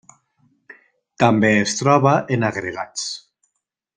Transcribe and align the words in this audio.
També 1.25 1.51
es 1.67 1.77
troba 1.81 2.13
en 2.37 2.49
agregats. 2.51 3.07